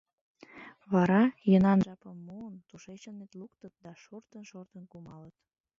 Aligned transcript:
Вара, 0.93 1.21
йӧнан 1.49 1.79
жапым 1.85 2.17
муын, 2.27 2.55
тушечынет 2.67 3.31
луктыт 3.39 3.73
да 3.83 3.91
шортын-шортын 4.03 4.83
кумалыт. 4.91 5.35